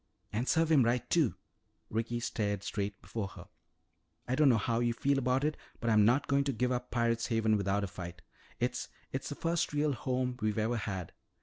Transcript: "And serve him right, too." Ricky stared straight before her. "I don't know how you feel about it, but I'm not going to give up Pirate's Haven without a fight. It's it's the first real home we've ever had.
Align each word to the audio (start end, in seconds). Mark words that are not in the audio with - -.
"And 0.33 0.47
serve 0.49 0.71
him 0.71 0.81
right, 0.83 1.07
too." 1.11 1.35
Ricky 1.91 2.19
stared 2.19 2.63
straight 2.63 2.99
before 3.03 3.27
her. 3.27 3.45
"I 4.27 4.33
don't 4.33 4.49
know 4.49 4.57
how 4.57 4.79
you 4.79 4.93
feel 4.95 5.19
about 5.19 5.43
it, 5.43 5.55
but 5.79 5.91
I'm 5.91 6.05
not 6.05 6.25
going 6.25 6.43
to 6.45 6.51
give 6.51 6.71
up 6.71 6.89
Pirate's 6.89 7.27
Haven 7.27 7.55
without 7.55 7.83
a 7.83 7.87
fight. 7.87 8.23
It's 8.59 8.89
it's 9.11 9.29
the 9.29 9.35
first 9.35 9.73
real 9.73 9.93
home 9.93 10.39
we've 10.41 10.57
ever 10.57 10.77
had. 10.77 11.11